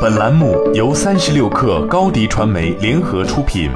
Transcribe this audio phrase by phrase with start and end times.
[0.00, 3.68] 本栏目由三十六克高低传媒联合出品。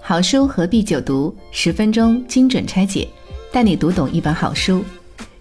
[0.00, 1.32] 好书何必久读？
[1.52, 3.08] 十分钟精准拆解，
[3.52, 4.84] 带你读懂一本好书。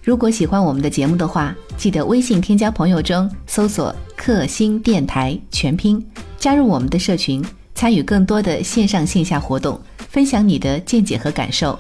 [0.04, 6.06] 如果喜欢我们的节目的话，记得微信添加朋友中搜索“克星电台”全拼，
[6.38, 7.44] 加入我们的社群，
[7.74, 11.80] 参与更多的线上线下活动，分享你的见解和感受。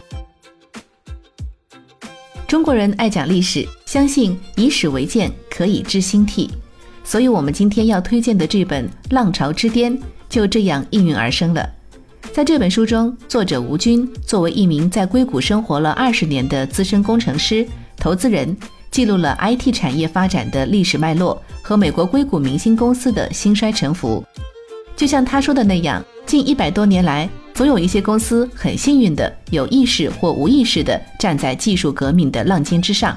[2.47, 6.49] 中国人爱讲历史，相信以史为鉴可以知兴替，
[7.11, 9.91] 所以我们今天要推荐的这本《浪潮之巅》
[10.29, 11.69] 就这样应运而生了。
[12.31, 18.55] 在这本书中，作者吴军作为一名在硅谷生活了二十年的资深工程师、投资人，
[18.91, 24.23] 记录了 IT 产业发展的历史脉络和美国硅谷明星公司的兴衰沉浮。
[24.95, 27.29] 就像他说的那样，近一百多年来。
[27.53, 33.15] 总有一些公司很幸运的有意识或无意识的站在技术革命的浪尖之上，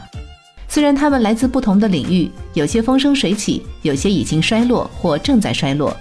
[0.69, 5.97] 虽然他们来自不同的领域，有些风生水起，有些已经衰落或正在衰落，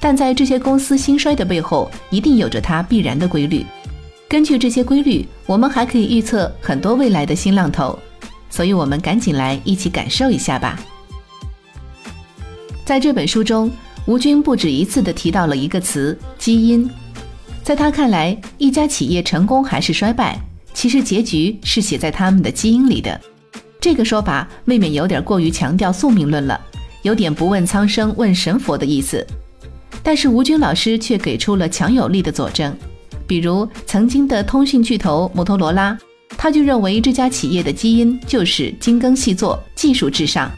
[0.00, 3.64] 但在这些公司兴衰的背后，一定有着它必然的规律。
[4.28, 7.98] 根据这些规律，我们还可以预测很多未来的新浪头，
[8.48, 10.80] 所以我们赶紧来一起感受一下吧。
[12.84, 13.70] 在这本书中，
[14.06, 16.88] 吴军不止一次地提到了一个词——基因。
[17.62, 20.38] 在他看来，一家企业成功还是衰败，
[20.72, 23.18] 其实结局是写在他们的基因里的。
[23.84, 26.58] 这个说法未免有点过于强调宿命论了，
[27.02, 29.26] 有点不问苍生问神佛的意思。
[30.02, 32.74] 但是吴军老师却给出了强有力的佐证，
[33.26, 35.94] 比如曾经的通讯巨头摩托罗拉，
[36.30, 40.50] 他就认为这家企业的基因就是精耕细作、技术至上。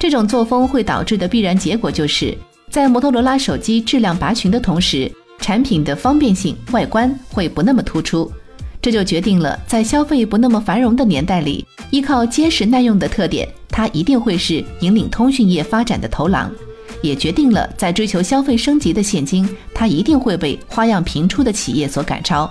[0.00, 2.34] 这种作风会导致的必然结果就是，
[2.70, 5.12] 在摩托罗拉手机质量拔群的同时。
[5.38, 8.30] 产品的方便性、外观会不那么突出，
[8.82, 16.50] 这就决定了在消费不那么繁荣的年代里，依靠结实耐用的特点，它一定会是引领通讯业发展的头狼，
[17.00, 22.50] 也决定了在追求消费升级的现今，它一定会被花样频出的企业所赶超。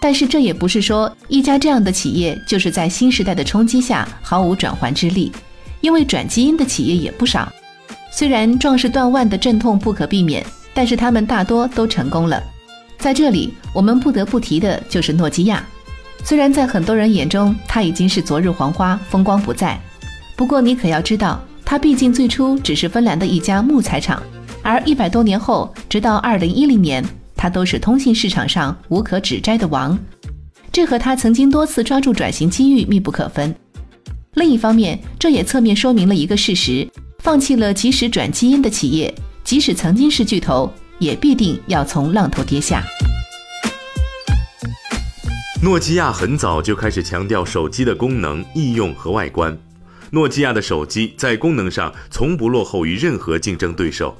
[0.00, 5.32] 但是这也不是说一家这样的企业就是在新时代的冲击下毫无转圜之力，
[5.80, 7.52] 因为转基因的企业也不少，
[8.12, 10.44] 虽然壮士断腕的阵痛不可避免。
[10.74, 12.40] 但是他们大多都成功了，
[12.98, 15.64] 在这里我们不得不提的就是诺基亚。
[16.24, 19.80] 虽然在很多人眼中它已经是昨日黄花，风光不再，
[20.36, 24.20] 不过你可要知道，它毕竟最初只是芬兰的一家木材厂，
[24.62, 27.04] 而一百多年后，直到二零一零年，
[27.36, 29.96] 它都是通信市场上无可指摘的王。
[30.72, 33.54] 这和它曾经多次抓住转型机遇密不可分。
[34.34, 36.86] 另一方面，这也侧面说明了一个事实：
[37.20, 39.12] 放弃了及时转基因的企业。
[39.44, 42.84] 即使曾经是巨头，也必定要从浪头跌下。
[45.62, 49.58] 诺基亚很早就开始强调手机的功能、易用和外观。
[50.10, 54.16] 诺基亚的手机在功能上从不落后于任何竞争对手。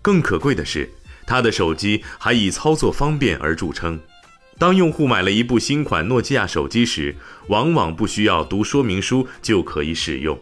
[0.00, 0.88] 更可贵的是，
[1.26, 3.98] 它的手机还以操作方便而著称。
[4.58, 7.16] 当用户买了一部新款诺基亚手机时，
[7.48, 10.38] 往往不需要读说明书就可以使用。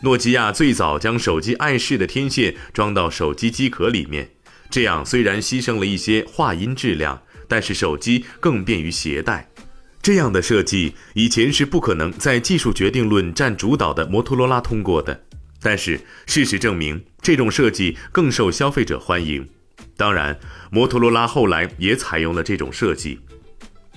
[0.00, 4.30] 诺基亚最早将手机碍事的天线装到手机机壳里面，
[4.70, 9.48] 这样虽然牺牲了一些话音质量，但是手机更便于携带。
[10.02, 15.24] 这样的设计以前是不可能在技术决定论占主导的摩托罗拉通过的，
[15.60, 19.46] 但是事实证明，这种设计更受消费者欢迎。
[19.96, 20.38] 当然，
[20.70, 23.18] 摩托罗拉后来也采用了这种设计。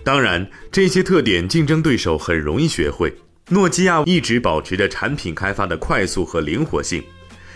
[0.03, 3.13] 当然，这些特点竞争对手很容易学会。
[3.49, 7.01] 诺基亚一直保持着产品开发的快速和灵活性，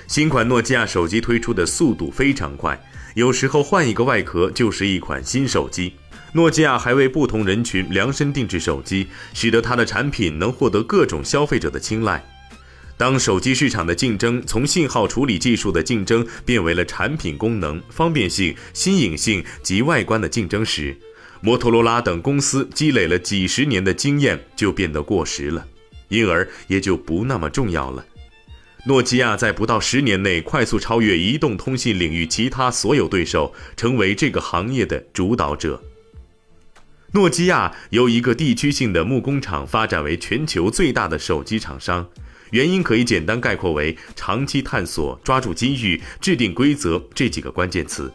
[0.08, 2.80] 新款诺基亚手机推出的速度非常快，
[3.14, 5.94] 有时候换一个外壳就是一款新手机。
[6.32, 12.24] 诺基亚还为不同人群量身定制手机，使得它的产品能获得各种消费者的青睐。
[12.96, 20.98] 当手机市场的竞争从信号处理技术的竞争变为了产品功能、方便性、新颖性及外观的竞争时，
[21.42, 25.66] 摩托罗拉等公司积累了几十年的经验就变得过时了。
[26.08, 28.06] 因而也就不那么重要了。
[28.88, 35.84] 诺基亚在不到十年内快速超越移动通信领域其他所有对手，成为这个行业的主导者。
[37.12, 42.08] 诺基亚由一个地区性的木工厂发展为全球最大的手机厂商，
[42.52, 48.10] 原因可以简单概括为长期探索、抓住机遇、制定规则这几个关键词。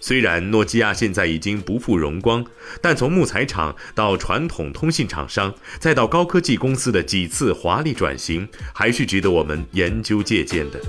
[0.00, 2.44] 虽然诺基亚现在已经不复荣光，
[2.80, 10.80] 但从木材厂到传统通信厂商，再到高科技公司的几次华丽转型，还是值得我们研究借鉴的。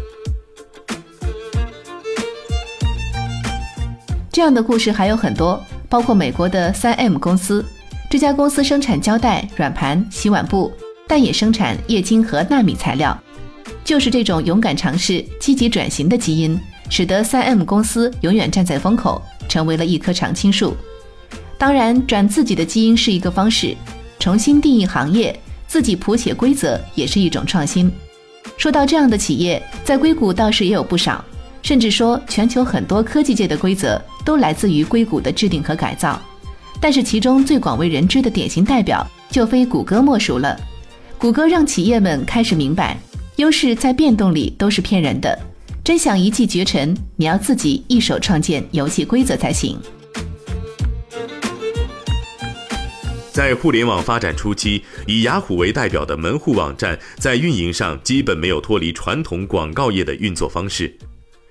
[4.31, 5.59] 这样的故事还有很多，
[5.89, 7.65] 包括美国的三 M 公司，
[8.11, 10.71] 这家公司生产胶带、软盘、洗碗布，
[11.07, 13.19] 但也生产液晶和纳米材料。
[13.83, 16.59] 就是这种勇敢尝试、积极转型的基因，
[16.89, 20.75] 使得 3M 公司永远站在风口，成为了一棵常青树。
[21.57, 23.75] 当然，转自己的基因是一个方式，
[24.19, 25.37] 重新定义行业、
[25.67, 27.91] 自己谱写规则也是一种创新。
[28.57, 31.23] 说到这样的企业，在硅谷倒是也有不少，
[31.61, 36.19] 甚至说全球很多科技界的规则都来自于硅谷的制定和改造。
[36.81, 40.57] 但是其中最广为人知的典型代表，就非谷歌莫属了。
[41.17, 42.97] 谷歌让企业们开始明白，
[43.35, 45.37] 优势在变动里都是骗人的。
[45.89, 49.75] 真想一骑绝尘，你要自己一手创建游戏规则才行。
[53.31, 60.95] 在互联网发展初期，以雅虎为代表的门户网站在运营上基本没有脱离传统广告业的运作方式。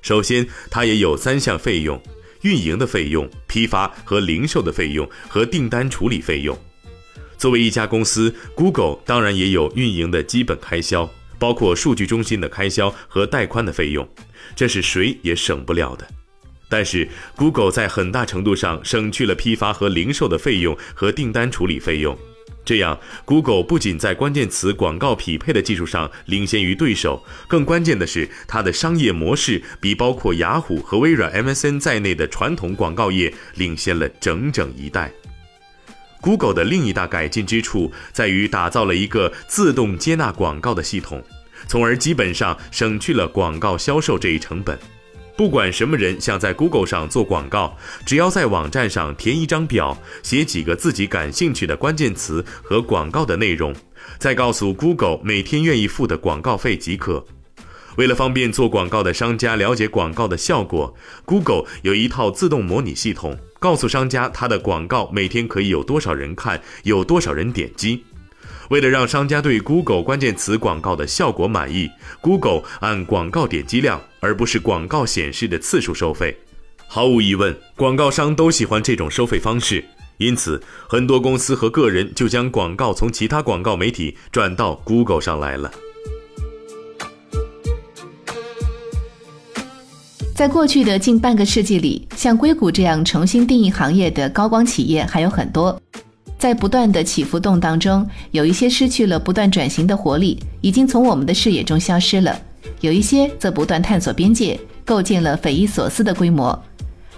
[0.03, 2.01] 首先，它也有三项费用。
[2.43, 6.57] 运营的费用、批发和零售的费用和订单处理费用。
[7.37, 14.09] 作为一家公司，Google 当然也有运营的基本开销，包括数据中心的开销和带宽的费用，
[14.57, 16.07] 这是谁也省不了的。
[16.69, 22.19] 但是，Google 在很大程度上省去了批发和零售的费用和订单处理费用。
[22.63, 35.11] 这样，Google 不仅在关键词广告匹配的技术上领先于对手，更关键的是，它的商业模式比包括雅虎和微软 MSN 在内的传统广告业领先了整整一代。
[36.21, 41.23] Google 的另一大改进之处在于打造了一个自动接纳广告的系统，
[41.67, 44.79] 从而基本上省去了广告销售这一成本。
[45.37, 53.73] 不管什么人想在 Google 上做广告，只要在网站上填一张表，写几个自己感兴趣的关键词和广告的内容，
[54.19, 57.25] 再告诉 Google 每天愿意付的广告费即可。
[57.97, 68.05] 为了方便做广告的商家了解广告的效果，Google 有一套自动模拟系统，告诉商家他的广告每天可以有多少人看，有多少人点击。
[68.71, 71.91] 为了让商家对 Google 关键词广告的效果满意
[72.21, 76.37] ，Google 按广告点击量而不是广告显示的次数收费。
[76.87, 79.85] 毫无疑问，广告商都喜欢这种收费方式，
[80.19, 85.71] 因此很多公司和个人就将广告从其他广告媒体转到 Google 上来了。
[90.39, 95.77] 在过去的近半个世纪里，像硅谷这样重新定义行业的高光企业还有很多。
[96.39, 102.33] 在不断的起伏动荡中，有一些失去了不断转型的活力，已经从我们的视野中消失了；
[102.83, 106.57] 有一些则不断探索边界，构建了匪夷所思的规模。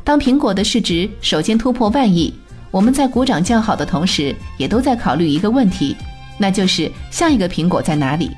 [0.02, 2.32] 当苹果的市值首先突破万亿，
[2.70, 5.94] 我们在鼓掌叫好的同时，也都在考虑一个问题，
[6.38, 8.30] 那就是下一个苹果在哪里？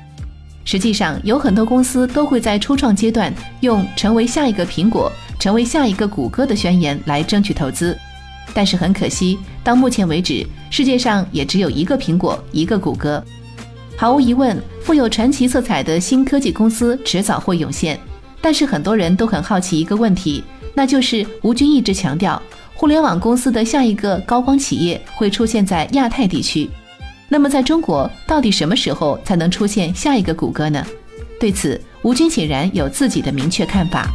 [0.65, 7.97] 实际上，有很多公司都会在初创阶段用成为下一个苹果、成为下一个谷歌的宣言来争取投资。
[8.53, 13.23] 但是很可惜，到目前为止，世界上也只有一个苹果，一个谷歌。
[13.97, 17.99] 毫无疑问，富有传奇色彩的新科技公司迟早会涌现。
[18.41, 20.43] 但是很多人都很好奇一个问题，
[20.73, 22.41] 那就是吴军一直强调，
[22.73, 26.69] 互联网公司的下一个高光企业会出现在亚太地区。
[27.33, 30.85] 那么在中国，到底什么时候才能出现下一个谷歌呢？
[31.39, 34.07] 对此，吴军显然有自己的明确看法。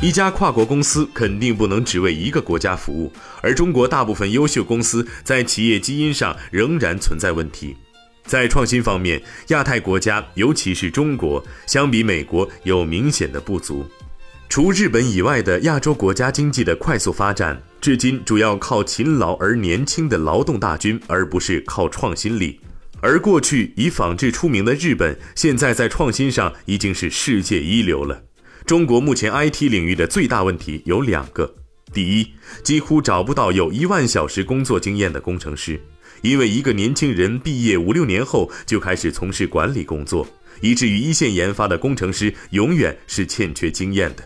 [0.00, 3.12] 一家跨国公司肯定不能只为一个国家服务，
[3.42, 7.76] 而中国大部分优秀公司在企业基因上仍然存在问题。
[8.26, 13.84] 在创新方面，亚太国家，尤其是中国，相比美国有明显的不足。
[14.48, 22.58] 除日本以外的亚洲国家经济的快速发展，至今主要靠勤劳而年轻的劳动大军，而不是靠创新力。
[23.02, 28.22] 而过去以纺织出名的日本，现在在创新上已经是世界一流了。
[28.64, 31.54] 中国目前 IT 领域的最大问题有两个：
[31.92, 32.26] 第一，
[32.62, 35.78] 几乎找不到有一万小时工作经验的工程师，
[36.22, 40.26] 因为一个年轻人毕业五六年后就开始从事管理工作，
[40.62, 44.22] 以至于一线研发的工程师永远是欠缺经验的；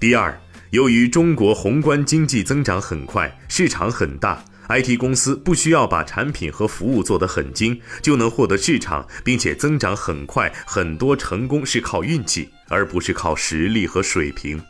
[0.00, 0.40] 第二，
[0.74, 4.44] 由于中国宏观经济增长很快，市场很大。
[4.68, 10.52] IT 公司不需要把产品和服务做得很精，就能获得市场，并且增长很快。
[10.66, 14.60] 很多成功是靠运气，而不是靠实力和水平。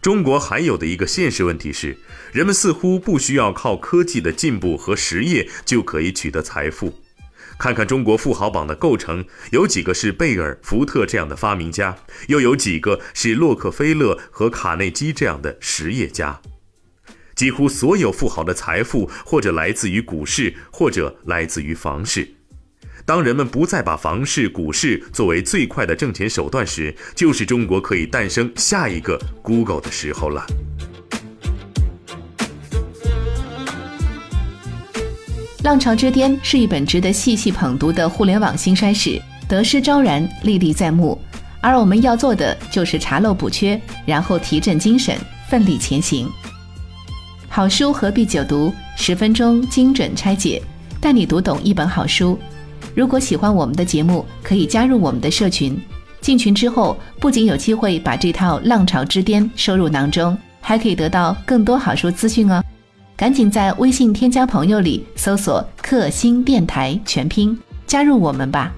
[0.00, 1.98] 中国还有的一个现实问题是，
[2.32, 6.94] 人们似乎不需要靠科技的进步和实业就可以取得财富。
[7.58, 11.96] 看看中国富豪榜的构成，有几个是贝尔、福特这样的发明家，
[12.28, 16.40] 又有几个是洛克菲勒和卡内基这样的实业家。
[17.34, 22.28] 几乎所有富豪的财富，或者来自于股市，或者来自于房市。
[23.04, 30.46] 当人们不再把房市、股市作为最快的挣钱手段时，就是中国可以诞生下一个 Google 的时候了。
[35.66, 41.20] 浪潮之巅》是一本值得细细捧读的互联网兴衰史，得失昭然，历历在目。
[41.60, 45.18] 而我们要做的就是查漏补缺，然后提振精神，
[45.48, 46.30] 奋力前行。
[47.48, 48.72] 好书何必久读？
[48.96, 50.62] 十分钟精准拆解，
[51.00, 52.38] 带你读懂一本好书。
[52.94, 55.76] 如果喜欢我们的节目，可以加入我们的社群。
[56.20, 62.62] 进群之后，不仅有机会把这套《浪潮之巅》收入囊中，还可以得到更多好书资讯哦。
[63.16, 68.74] 赶紧在微信添加朋友里搜索“克星电台”全拼，加入我们吧。